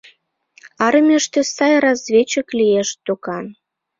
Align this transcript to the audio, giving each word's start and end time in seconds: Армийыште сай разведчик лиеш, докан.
Армийыште 0.85 1.39
сай 1.55 1.73
разведчик 1.83 2.47
лиеш, 2.59 2.89
докан. 3.05 3.45